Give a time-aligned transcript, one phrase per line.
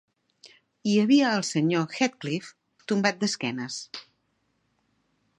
[0.91, 2.49] Hi havia el senyor Heathcliff,
[2.93, 3.77] tombat d'esquenes.